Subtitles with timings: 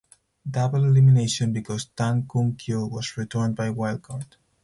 [0.49, 4.35] Double elimination because Tan Khun Kyaw was returned by Wild Card.